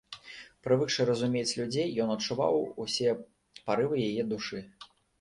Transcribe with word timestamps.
Прывыкшы 0.67 1.05
разумець 1.09 1.57
людзей, 1.59 1.87
ён 2.07 2.15
адчуваў 2.15 2.59
усе 2.87 3.09
парывы 3.65 4.05
яе 4.09 4.31
душы. 4.37 4.69